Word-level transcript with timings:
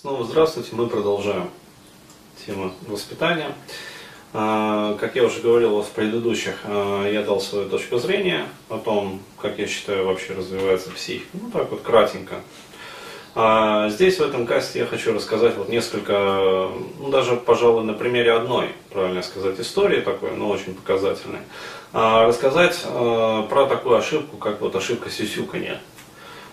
Снова 0.00 0.24
здравствуйте, 0.24 0.70
мы 0.72 0.86
продолжаем 0.86 1.50
тему 2.46 2.72
воспитания. 2.86 3.52
А, 4.32 4.96
как 4.98 5.14
я 5.14 5.24
уже 5.24 5.42
говорил 5.42 5.82
в 5.82 5.90
предыдущих, 5.90 6.54
а, 6.64 7.06
я 7.06 7.22
дал 7.22 7.38
свою 7.38 7.68
точку 7.68 7.98
зрения 7.98 8.46
о 8.70 8.78
том, 8.78 9.20
как 9.36 9.58
я 9.58 9.66
считаю 9.66 10.06
вообще 10.06 10.32
развивается 10.32 10.88
психика. 10.88 11.28
Ну 11.34 11.50
так 11.50 11.70
вот, 11.70 11.82
кратенько. 11.82 12.36
А 13.34 13.90
здесь, 13.90 14.18
в 14.18 14.22
этом 14.22 14.46
касте, 14.46 14.78
я 14.78 14.86
хочу 14.86 15.12
рассказать 15.12 15.58
вот 15.58 15.68
несколько, 15.68 16.70
ну 16.98 17.10
даже, 17.10 17.36
пожалуй, 17.36 17.84
на 17.84 17.92
примере 17.92 18.32
одной, 18.32 18.70
правильно 18.88 19.20
сказать, 19.22 19.60
истории 19.60 20.00
такой, 20.00 20.30
но 20.30 20.48
очень 20.48 20.74
показательной. 20.74 21.40
Рассказать 21.92 22.82
про 22.84 23.66
такую 23.68 23.96
ошибку, 23.96 24.38
как 24.38 24.62
вот 24.62 24.74
ошибка 24.74 25.10
сисюканья. 25.10 25.78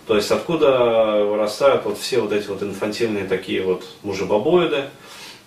То 0.08 0.16
есть 0.16 0.32
откуда 0.32 1.26
вырастают 1.26 1.84
вот 1.84 1.98
все 1.98 2.22
вот 2.22 2.32
эти 2.32 2.48
вот 2.48 2.64
инфантильные 2.64 3.26
такие 3.26 3.62
вот 3.62 3.86
мужебобоиды, 4.04 4.86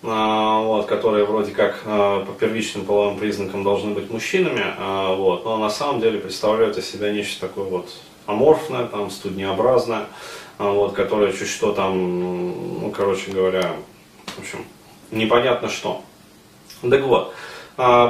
а, 0.02 0.60
вот, 0.60 0.86
которые 0.86 1.24
вроде 1.24 1.52
как 1.52 1.80
а, 1.86 2.24
по 2.26 2.32
первичным 2.32 2.84
половым 2.84 3.18
признакам 3.18 3.64
должны 3.64 3.94
быть 3.94 4.10
мужчинами, 4.10 4.62
а, 4.78 5.14
вот, 5.14 5.46
но 5.46 5.56
на 5.56 5.70
самом 5.70 6.02
деле 6.02 6.18
представляют 6.18 6.76
из 6.76 6.90
себя 6.90 7.10
нечто 7.10 7.48
такое 7.48 7.64
вот 7.64 7.90
аморфное, 8.26 8.86
там, 8.86 9.10
студнеобразное, 9.10 10.04
вот, 10.58 10.92
которое 10.92 11.32
чуть 11.32 11.48
что 11.48 11.72
там, 11.72 12.80
ну, 12.80 12.90
короче 12.94 13.30
говоря, 13.30 13.72
в 14.26 14.40
общем, 14.40 14.66
непонятно 15.10 15.70
что. 15.70 16.02
Так 16.82 17.02
вот, 17.02 17.34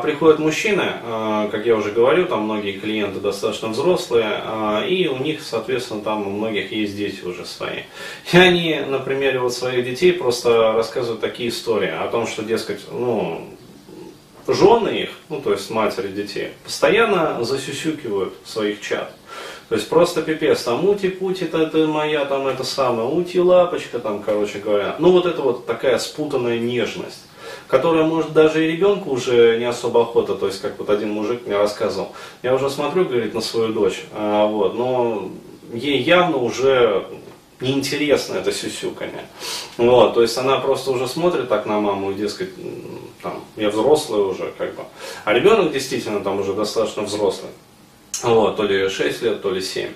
приходят 0.03 0.41
мужчины, 0.41 0.83
а, 1.05 1.49
как 1.49 1.65
я 1.65 1.77
уже 1.77 1.93
говорю, 1.93 2.27
там 2.27 2.43
многие 2.43 2.73
клиенты 2.73 3.21
достаточно 3.21 3.69
взрослые, 3.69 4.27
а, 4.45 4.85
и 4.85 5.07
у 5.07 5.19
них, 5.19 5.43
соответственно, 5.43 6.01
там 6.01 6.27
у 6.27 6.31
многих 6.31 6.73
есть 6.73 6.97
дети 6.97 7.23
уже 7.25 7.45
свои. 7.45 7.83
И 8.33 8.37
они 8.37 8.81
на 8.89 8.99
примере 8.99 9.39
вот 9.39 9.55
своих 9.55 9.85
детей 9.85 10.13
просто 10.13 10.73
рассказывают 10.73 11.21
такие 11.21 11.51
истории 11.51 11.91
о 11.91 12.09
том, 12.09 12.27
что, 12.27 12.43
дескать, 12.43 12.81
ну, 12.91 13.47
жены 14.49 15.03
их, 15.03 15.11
ну, 15.29 15.41
то 15.41 15.53
есть 15.53 15.71
матери 15.71 16.09
детей, 16.09 16.49
постоянно 16.65 17.45
засюсюкивают 17.45 18.35
своих 18.45 18.81
чад. 18.81 19.13
То 19.69 19.77
есть 19.77 19.89
просто 19.89 20.23
пипец, 20.23 20.65
там 20.65 20.85
ути-пути, 20.85 21.45
это, 21.45 21.59
это 21.59 21.87
моя, 21.87 22.25
там 22.25 22.49
это 22.49 22.65
самое, 22.65 23.09
ути-лапочка, 23.09 24.01
там, 24.01 24.21
короче 24.21 24.59
говоря. 24.59 24.97
Ну 24.99 25.13
вот 25.13 25.27
это 25.27 25.43
вот 25.43 25.67
такая 25.67 25.97
спутанная 25.99 26.59
нежность 26.59 27.30
которая 27.71 28.05
может 28.05 28.33
даже 28.33 28.65
и 28.65 28.73
ребенку 28.73 29.11
уже 29.11 29.57
не 29.59 29.65
особо 29.65 30.03
охота, 30.03 30.35
то 30.35 30.47
есть 30.47 30.61
как 30.61 30.79
вот 30.79 30.91
один 30.91 31.13
мужик 31.13 31.47
мне 31.47 31.57
рассказывал. 31.57 32.13
Я 32.43 32.55
уже 32.55 32.69
смотрю, 32.69 33.05
говорит, 33.05 33.33
на 33.33 33.41
свою 33.41 33.73
дочь, 33.73 34.05
а, 34.13 34.47
вот, 34.47 34.75
но 34.75 35.31
ей 35.73 36.03
явно 36.03 36.39
уже 36.39 37.07
неинтересно 37.61 38.37
это 38.37 38.51
сюсюканье. 38.53 39.25
Вот, 39.77 40.15
то 40.15 40.23
есть 40.23 40.37
она 40.37 40.59
просто 40.59 40.91
уже 40.91 41.07
смотрит 41.07 41.49
так 41.49 41.67
на 41.67 41.81
маму, 41.81 42.11
и, 42.11 42.15
дескать, 42.15 42.51
там, 43.23 43.45
я 43.57 43.71
взрослый 43.71 44.23
уже, 44.23 44.53
как 44.59 44.75
бы. 44.75 44.83
А 45.25 45.33
ребенок 45.33 45.73
действительно 45.73 46.21
там 46.21 46.41
уже 46.41 46.55
достаточно 46.55 47.03
взрослый. 47.05 47.53
Вот, 48.23 48.57
то 48.57 48.65
ли 48.65 48.89
6 48.89 49.23
лет, 49.23 49.43
то 49.43 49.51
ли 49.51 49.63
7. 49.63 49.91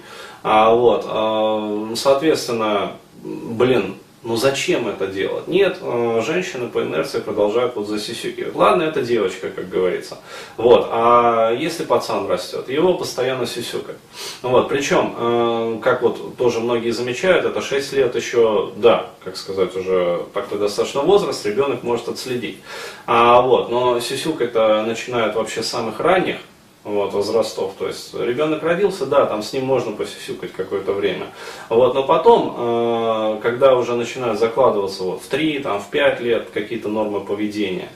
А, 0.45 0.73
вот, 0.73 1.05
а, 1.09 1.93
соответственно, 1.97 2.93
блин, 3.23 3.97
ну 4.25 4.37
зачем 4.37 4.89
это 4.89 5.07
делать? 5.07 5.47
Нет, 5.49 5.79
э, 5.83 6.23
женщины 6.27 6.69
по 6.69 6.83
инерции 6.83 7.21
продолжают 7.21 7.77
вот 7.77 7.87
засисюкивать. 7.87 8.55
Ладно, 8.55 8.83
это 8.83 9.03
девочка, 9.03 9.51
как 9.51 9.69
говорится. 9.69 10.19
Вот. 10.57 10.89
А 10.91 11.53
если 11.53 11.85
пацан 11.85 12.27
растет, 12.27 12.71
его 12.71 12.95
постоянно 12.95 13.47
сисюкать. 13.47 13.97
Вот. 14.41 14.69
Причем, 14.69 15.15
э, 15.17 15.79
как 15.83 16.01
вот 16.01 16.37
тоже 16.37 16.61
многие 16.61 16.91
замечают, 16.91 17.45
это 17.45 17.61
6 17.61 17.93
лет 17.93 18.17
еще, 18.17 18.73
да, 18.77 19.11
как 19.23 19.37
сказать, 19.37 19.77
уже 19.77 20.25
такой 20.33 20.59
достаточно 20.59 21.03
возраст, 21.03 21.45
ребенок 21.45 21.83
может 21.83 22.09
отследить. 22.09 22.59
А, 23.07 23.43
вот. 23.43 23.71
Но 23.71 24.01
сисюк 24.01 24.41
это 24.41 24.83
начинают 24.87 25.35
вообще 25.35 25.63
с 25.63 25.69
самых 25.69 26.01
ранних, 26.01 26.37
вот, 26.85 27.13
возрастов. 27.13 27.73
То 27.79 27.89
есть 27.89 28.15
ребенок 28.15 28.63
родился, 28.63 29.07
да, 29.07 29.27
там 29.27 29.43
с 29.43 29.53
ним 29.53 29.65
можно 29.65 29.93
посюсюкать 29.93 30.53
какое-то 30.53 30.93
время. 30.93 31.27
Вот, 31.69 31.95
но 31.95 32.05
потом, 32.05 32.55
э, 32.57 33.41
когда 33.43 33.75
уже 33.75 33.95
начинают 33.95 34.39
закладываться 34.39 35.03
вот, 35.03 35.23
в 35.23 35.27
3, 35.27 35.61
там, 35.61 35.81
в 35.81 35.89
5 35.89 36.21
лет 36.21 36.51
какие-то 36.53 36.89
нормы 36.89 37.21
поведения, 37.21 37.89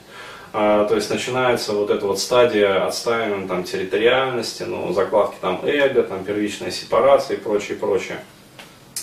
э, 0.53 0.85
то 0.89 0.95
есть 0.95 1.09
начинается 1.09 1.73
вот 1.73 1.91
эта 1.91 2.05
вот 2.05 2.19
стадия 2.19 2.85
отстаивания 2.85 3.47
там, 3.47 3.63
территориальности, 3.63 4.63
ну, 4.63 4.91
закладки 4.91 5.37
там 5.39 5.61
эго, 5.63 6.03
там, 6.03 6.23
первичная 6.23 6.71
сепарация 6.71 7.37
и 7.37 7.39
прочее, 7.39 7.77
прочее. 7.77 8.19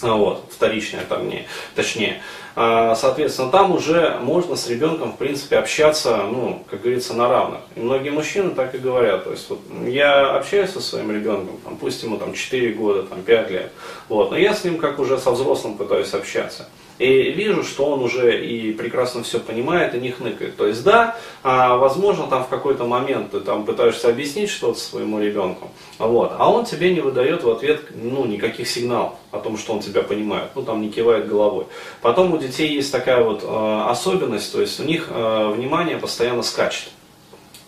А, 0.03 0.15
вот, 0.15 0.45
вторичная 0.51 1.05
там 1.05 1.29
не, 1.29 1.47
точнее. 1.75 2.21
А, 2.55 2.95
соответственно, 2.95 3.51
там 3.51 3.73
уже 3.73 4.19
можно 4.21 4.57
с 4.57 4.69
ребенком, 4.69 5.13
в 5.13 5.17
принципе, 5.17 5.59
общаться, 5.59 6.17
ну, 6.17 6.65
как 6.71 6.83
говорится, 6.83 7.15
на 7.15 7.29
равных. 7.29 7.61
И 7.75 7.81
многие 7.81 8.11
мужчины 8.11 8.51
так 8.51 8.75
и 8.75 8.79
говорят. 8.79 9.25
То 9.25 9.31
есть, 9.31 9.49
вот, 9.51 9.61
я 9.87 10.35
общаюсь 10.35 10.71
со 10.71 10.81
своим 10.81 11.11
ребенком, 11.11 11.59
там, 11.65 11.77
пусть 11.77 12.03
ему 12.03 12.17
там 12.17 12.33
4 12.33 12.73
года, 12.73 13.03
там, 13.03 13.23
5 13.23 13.51
лет, 13.51 13.73
вот, 14.09 14.31
но 14.31 14.39
я 14.39 14.55
с 14.55 14.65
ним 14.65 14.79
как 14.79 14.99
уже 14.99 15.19
со 15.19 15.31
взрослым 15.33 15.77
пытаюсь 15.77 16.15
общаться. 16.15 16.69
И 16.99 17.31
вижу, 17.33 17.63
что 17.63 17.87
он 17.87 18.03
уже 18.03 18.45
и 18.45 18.73
прекрасно 18.73 19.23
все 19.23 19.39
понимает 19.39 19.95
и 19.95 19.99
не 19.99 20.11
хныкает. 20.11 20.57
То 20.57 20.67
есть 20.67 20.83
да, 20.83 21.17
а, 21.43 21.77
возможно, 21.77 22.27
там 22.27 22.45
в 22.45 22.49
какой-то 22.49 22.85
момент 22.85 23.33
ты 23.33 23.41
там 23.41 23.65
пытаешься 23.65 24.09
объяснить 24.09 24.49
что-то 24.49 24.79
своему 24.79 25.21
ребенку, 25.21 25.69
вот, 25.99 26.33
а 26.39 26.51
он 26.51 26.65
тебе 26.65 26.95
не 26.95 27.01
выдает 27.01 27.43
в 27.43 27.51
ответ 27.51 27.83
ну, 27.95 28.25
никаких 28.25 28.69
сигналов 28.69 29.15
о 29.31 29.39
том, 29.39 29.59
что 29.59 29.75
он 29.75 29.81
тебя 29.81 30.03
понимает, 30.03 30.51
ну 30.55 30.63
там 30.63 30.81
не 30.81 30.91
кивает 30.91 31.29
головой. 31.29 31.67
Потом 32.01 32.33
у 32.33 32.39
детей 32.39 32.69
есть 32.69 32.93
такая 32.93 33.23
вот 33.23 33.43
э, 33.43 33.85
особенность, 33.91 34.53
то 34.53 34.61
есть 34.61 34.81
у 34.81 34.85
них 34.85 35.09
э, 35.11 35.53
внимание 35.55 35.99
постоянно 35.99 36.43
скачет. 36.43 36.89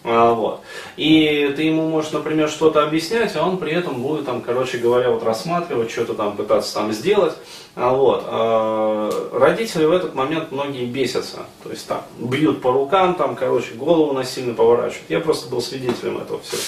А, 0.08 0.32
вот. 0.32 0.60
И 0.96 1.52
ты 1.54 1.64
ему 1.64 1.88
можешь, 1.88 2.12
например, 2.12 2.48
что-то 2.48 2.82
объяснять, 2.82 3.36
а 3.36 3.46
он 3.46 3.58
при 3.58 3.72
этом 3.72 4.00
будет, 4.00 4.24
там, 4.24 4.40
короче 4.40 4.78
говоря, 4.78 5.10
вот 5.10 5.22
рассматривать, 5.22 5.90
что-то 5.90 6.14
там 6.14 6.34
пытаться 6.34 6.72
там 6.74 6.92
сделать. 6.92 7.34
А, 7.76 7.92
вот. 7.92 8.24
А, 8.26 9.10
родители 9.32 9.84
в 9.84 9.92
этот 9.92 10.14
момент 10.14 10.50
многие 10.50 10.86
бесятся. 10.86 11.40
То 11.62 11.70
есть 11.70 11.86
там 11.86 12.02
бьют 12.18 12.62
по 12.62 12.72
рукам, 12.72 13.14
там, 13.16 13.36
короче, 13.36 13.74
голову 13.74 14.14
насильно 14.14 14.54
поворачивают. 14.54 15.10
Я 15.10 15.20
просто 15.20 15.50
был 15.50 15.60
свидетелем 15.60 16.18
этого 16.18 16.40
всего. 16.40 16.62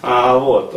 Вот, 0.00 0.72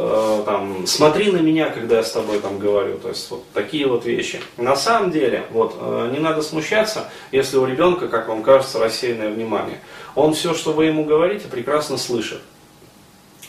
там, 0.46 0.88
смотри 0.88 1.32
на 1.32 1.38
меня, 1.38 1.70
когда 1.70 1.98
я 1.98 2.04
с 2.04 2.12
тобой 2.12 2.40
там 2.40 2.58
говорю. 2.58 2.98
То 2.98 3.10
есть 3.10 3.30
вот 3.30 3.44
такие 3.54 3.88
вот 3.88 4.04
вещи. 4.04 4.42
На 4.58 4.76
самом 4.76 5.12
деле, 5.12 5.46
вот, 5.52 5.76
не 6.12 6.20
надо 6.20 6.42
смущаться, 6.42 7.10
если 7.32 7.58
у 7.58 7.66
ребенка, 7.66 8.08
как 8.08 8.28
вам 8.28 8.42
кажется, 8.42 8.80
рассеянное 8.80 9.30
внимание. 9.30 9.80
Он 10.16 10.34
все, 10.34 10.54
что 10.54 10.74
вы 10.74 10.86
ему 10.86 11.06
говорите, 11.06 11.48
прекрасно 11.48 11.98
слышит. 12.02 12.42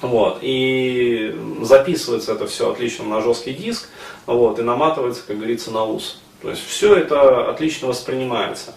Вот, 0.00 0.38
и 0.42 1.36
записывается 1.62 2.32
это 2.32 2.46
все 2.46 2.72
отлично 2.72 3.04
на 3.04 3.20
жесткий 3.20 3.52
диск, 3.52 3.88
вот, 4.26 4.58
и 4.58 4.62
наматывается, 4.62 5.22
как 5.26 5.36
говорится, 5.36 5.70
на 5.70 5.84
ус. 5.84 6.20
То 6.40 6.50
есть 6.50 6.66
все 6.66 6.96
это 6.96 7.48
отлично 7.48 7.86
воспринимается. 7.88 8.74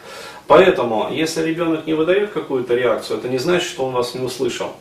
Поэтому, 0.47 1.09
если 1.11 1.43
ребенок 1.43 1.87
не 1.87 1.95
выдает 1.95 2.31
какую-то 2.31 2.75
реакцию, 2.75 3.17
это 3.17 3.27
не 3.27 3.39
значит, 3.39 3.67
что 3.67 3.85
он 3.85 3.93
вас 3.93 4.13
не 4.13 4.23
услышал. 4.23 4.73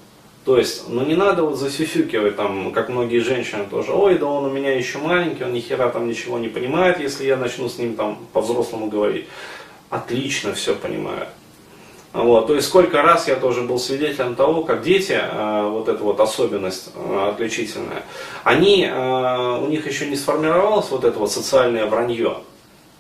То 0.44 0.58
есть, 0.58 0.90
ну 0.90 1.06
не 1.06 1.14
надо 1.14 1.42
вот 1.44 1.58
засюсюкивать, 1.58 2.36
там, 2.36 2.70
как 2.72 2.90
многие 2.90 3.20
женщины 3.20 3.64
тоже, 3.64 3.92
ой, 3.92 4.18
да 4.18 4.26
он 4.26 4.44
у 4.44 4.50
меня 4.50 4.76
еще 4.76 4.98
маленький, 4.98 5.42
он 5.42 5.54
ни 5.54 5.60
хера 5.60 5.88
там 5.88 6.06
ничего 6.06 6.38
не 6.38 6.48
понимает, 6.48 7.00
если 7.00 7.24
я 7.24 7.38
начну 7.38 7.70
с 7.70 7.78
ним 7.78 7.96
там 7.96 8.18
по-взрослому 8.34 8.88
говорить. 8.88 9.26
Отлично 9.88 10.52
все 10.52 10.74
понимает. 10.74 11.28
Вот, 12.14 12.46
то 12.46 12.54
есть 12.54 12.68
сколько 12.68 13.02
раз 13.02 13.26
я 13.26 13.34
тоже 13.34 13.62
был 13.62 13.76
свидетелем 13.76 14.36
того, 14.36 14.62
как 14.62 14.82
дети, 14.82 15.18
э, 15.20 15.68
вот 15.68 15.88
эта 15.88 16.00
вот 16.04 16.20
особенность 16.20 16.92
э, 16.94 17.28
отличительная, 17.28 18.04
они, 18.44 18.88
э, 18.88 19.58
у 19.60 19.66
них 19.66 19.84
еще 19.88 20.06
не 20.06 20.14
сформировалось 20.14 20.88
вот 20.92 21.02
это 21.02 21.18
вот 21.18 21.32
социальное 21.32 21.86
вранье. 21.86 22.36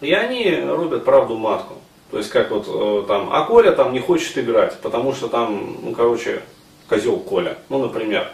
И 0.00 0.12
они 0.12 0.60
рубят 0.66 1.04
правду 1.04 1.36
матку. 1.36 1.74
То 2.10 2.18
есть 2.18 2.30
как 2.30 2.50
вот 2.50 3.06
там, 3.06 3.28
а 3.32 3.44
Коля 3.44 3.70
там 3.70 3.92
не 3.92 4.00
хочет 4.00 4.36
играть, 4.36 4.80
потому 4.80 5.12
что 5.12 5.28
там, 5.28 5.76
ну 5.80 5.92
короче, 5.92 6.42
козел 6.88 7.18
Коля, 7.18 7.58
ну, 7.68 7.78
например. 7.78 8.28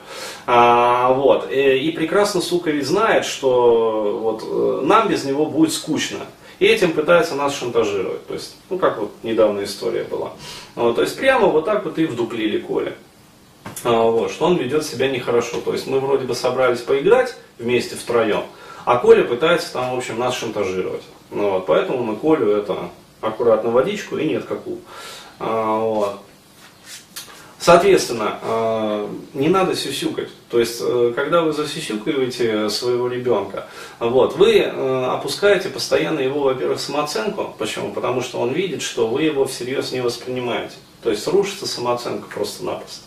А, 0.47 1.12
вот, 1.12 1.53
и, 1.53 1.76
и 1.76 1.91
прекрасно, 1.93 2.41
сука, 2.41 2.71
ведь 2.71 2.87
знает, 2.87 3.26
что 3.26 4.19
вот, 4.19 4.83
нам 4.85 5.09
без 5.09 5.25
него 5.25 5.44
будет 5.44 5.75
скучно. 5.75 6.21
И 6.61 6.67
этим 6.67 6.93
пытается 6.93 7.35
нас 7.35 7.57
шантажировать. 7.57 8.27
То 8.27 8.35
есть, 8.35 8.55
ну 8.69 8.79
как 8.79 8.99
вот 8.99 9.11
недавно 9.23 9.65
история 9.65 10.05
была. 10.05 10.33
Вот, 10.77 10.97
то 10.97 11.03
есть 11.03 11.17
прямо 11.19 11.47
вот 11.47 11.65
так 11.65 11.85
вот 11.85 11.99
и 11.99 12.05
вдуплили 12.05 12.59
Коля. 12.59 12.95
А, 13.83 14.03
вот, 14.03 14.31
что 14.31 14.45
он 14.45 14.59
ведет 14.59 14.85
себя 14.85 15.09
нехорошо. 15.09 15.61
То 15.62 15.73
есть 15.73 15.87
мы 15.87 16.01
вроде 16.01 16.27
бы 16.27 16.35
собрались 16.35 16.81
поиграть 16.81 17.35
вместе 17.59 17.97
втроем, 17.97 18.45
а 18.85 18.99
Коля 18.99 19.25
пытается 19.25 19.73
там, 19.73 19.95
в 19.95 19.97
общем, 19.97 20.19
нас 20.19 20.37
шантажировать. 20.37 21.03
Ну, 21.31 21.51
вот, 21.51 21.67
поэтому 21.67 22.03
мы 22.03 22.17
Колю 22.17 22.51
это 22.51 22.91
аккуратно 23.23 23.71
водичку 23.71 24.19
и 24.19 24.29
нет 24.29 24.45
каку. 24.45 24.79
А, 25.39 25.79
вот. 25.79 26.21
Соответственно, 27.59 28.39
а, 28.43 29.11
не 29.33 29.49
надо 29.49 29.75
сюсюкать. 29.75 30.29
То 30.50 30.58
есть, 30.58 30.81
э, 30.81 31.12
когда 31.14 31.43
вы 31.43 31.52
засисюкиваете 31.52 32.69
своего 32.70 33.06
ребенка, 33.06 33.69
вот, 34.00 34.37
вы 34.37 34.58
э, 34.58 35.05
опускаете 35.06 35.69
постоянно 35.69 36.19
его, 36.19 36.41
во-первых, 36.41 36.81
самооценку. 36.81 37.55
Почему? 37.56 37.93
Потому 37.93 38.20
что 38.20 38.41
он 38.41 38.50
видит, 38.50 38.82
что 38.82 39.06
вы 39.06 39.23
его 39.23 39.44
всерьез 39.44 39.93
не 39.93 40.00
воспринимаете. 40.00 40.75
То 41.05 41.11
есть 41.11 41.26
рушится 41.29 41.69
самооценка 41.69 42.26
просто-напросто. 42.29 43.05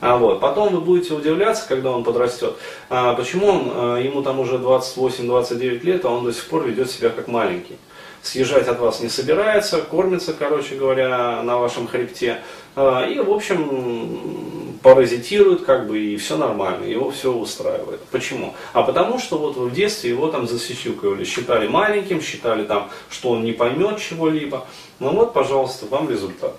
А 0.00 0.16
вот. 0.16 0.40
Потом 0.40 0.74
вы 0.74 0.80
будете 0.80 1.14
удивляться, 1.14 1.64
когда 1.68 1.92
он 1.92 2.02
подрастет, 2.02 2.54
а 2.88 3.14
почему 3.14 3.46
он, 3.46 3.98
э, 3.98 4.02
ему 4.04 4.22
там 4.22 4.40
уже 4.40 4.56
28-29 4.56 5.84
лет, 5.84 6.04
а 6.04 6.08
он 6.08 6.24
до 6.24 6.32
сих 6.32 6.46
пор 6.46 6.64
ведет 6.64 6.90
себя 6.90 7.10
как 7.10 7.28
маленький 7.28 7.76
съезжать 8.22 8.68
от 8.68 8.78
вас 8.80 9.00
не 9.00 9.08
собирается, 9.08 9.80
кормится, 9.80 10.34
короче 10.34 10.74
говоря, 10.74 11.42
на 11.42 11.58
вашем 11.58 11.88
хребте. 11.88 12.40
А, 12.76 13.06
и, 13.06 13.18
в 13.18 13.30
общем, 13.30 14.59
паразитирует, 14.82 15.64
как 15.64 15.86
бы, 15.86 15.98
и 15.98 16.16
все 16.16 16.36
нормально, 16.36 16.84
его 16.84 17.10
все 17.10 17.32
устраивает. 17.32 18.00
Почему? 18.10 18.54
А 18.72 18.82
потому 18.82 19.18
что 19.18 19.38
вот 19.38 19.56
в 19.56 19.72
детстве 19.72 20.10
его 20.10 20.28
там 20.28 20.48
засисюкивали, 20.48 21.24
считали 21.24 21.68
маленьким, 21.68 22.20
считали 22.22 22.64
там, 22.64 22.90
что 23.10 23.30
он 23.30 23.44
не 23.44 23.52
поймет 23.52 24.00
чего-либо. 24.00 24.66
Ну 24.98 25.10
вот, 25.10 25.32
пожалуйста, 25.32 25.86
вам 25.86 26.08
результат. 26.08 26.56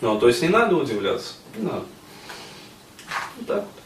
Ну, 0.00 0.18
то 0.18 0.28
есть 0.28 0.42
не 0.42 0.48
надо 0.48 0.76
удивляться, 0.76 1.34
не 1.56 1.64
надо. 1.64 1.84
Вот 3.36 3.46
так 3.46 3.58
вот. 3.58 3.81